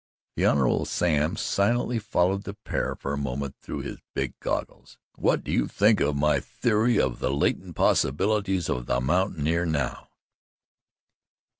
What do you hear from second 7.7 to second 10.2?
possibilities of the mountaineer now?"